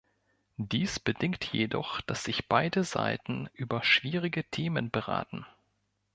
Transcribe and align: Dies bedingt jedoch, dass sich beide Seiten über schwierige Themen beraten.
Dies 0.57 0.99
bedingt 0.99 1.45
jedoch, 1.53 2.01
dass 2.01 2.23
sich 2.23 2.47
beide 2.47 2.83
Seiten 2.83 3.47
über 3.53 3.83
schwierige 3.83 4.43
Themen 4.49 4.89
beraten. 4.89 5.45